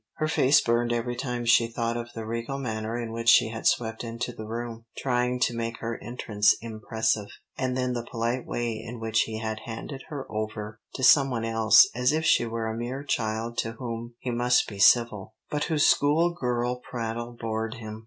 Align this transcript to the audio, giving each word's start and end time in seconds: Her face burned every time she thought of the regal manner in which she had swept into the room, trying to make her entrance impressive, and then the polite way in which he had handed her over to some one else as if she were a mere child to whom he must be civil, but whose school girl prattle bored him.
Her 0.15 0.27
face 0.27 0.59
burned 0.61 0.91
every 0.91 1.15
time 1.15 1.45
she 1.45 1.67
thought 1.67 1.95
of 1.95 2.09
the 2.15 2.25
regal 2.25 2.57
manner 2.57 2.97
in 2.97 3.11
which 3.11 3.29
she 3.29 3.49
had 3.49 3.67
swept 3.67 4.03
into 4.03 4.31
the 4.31 4.47
room, 4.47 4.85
trying 4.97 5.39
to 5.41 5.55
make 5.55 5.77
her 5.77 5.99
entrance 6.01 6.55
impressive, 6.59 7.27
and 7.55 7.77
then 7.77 7.93
the 7.93 8.07
polite 8.09 8.43
way 8.47 8.81
in 8.83 8.99
which 8.99 9.19
he 9.27 9.37
had 9.37 9.59
handed 9.67 10.05
her 10.07 10.25
over 10.27 10.79
to 10.95 11.03
some 11.03 11.29
one 11.29 11.45
else 11.45 11.87
as 11.93 12.11
if 12.13 12.25
she 12.25 12.47
were 12.47 12.65
a 12.65 12.75
mere 12.75 13.03
child 13.03 13.59
to 13.59 13.73
whom 13.73 14.15
he 14.17 14.31
must 14.31 14.67
be 14.67 14.79
civil, 14.79 15.35
but 15.51 15.65
whose 15.65 15.85
school 15.85 16.33
girl 16.33 16.77
prattle 16.77 17.37
bored 17.39 17.75
him. 17.75 17.99